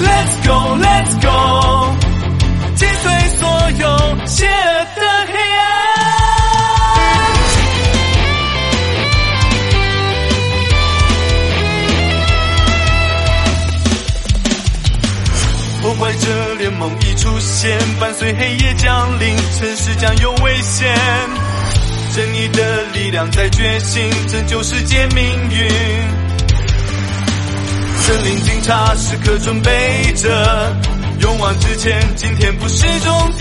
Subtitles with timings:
[0.00, 2.06] let's go let's go.
[2.76, 3.48] 击碎所
[3.78, 5.66] 有邪恶的黑暗。
[15.82, 20.94] 破坏者联盟已出现伴随黑夜降临城市将有危险。
[22.14, 26.25] 正义的力量在觉醒拯救世界命运。
[28.06, 30.76] 森林警察时刻准备着
[31.22, 33.32] 勇往直前今天不是终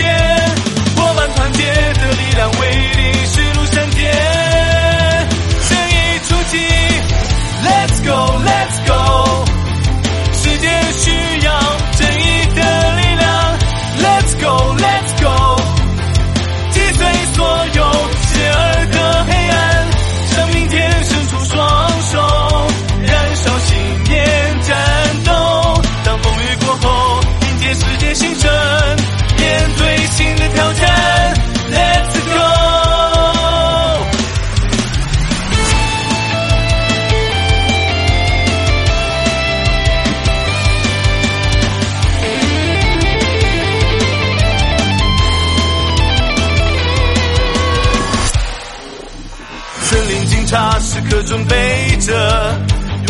[50.55, 52.13] 大时刻准备着，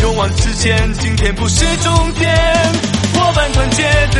[0.00, 2.28] 勇往直前，今天不是终点，
[3.14, 4.15] 伙伴团结。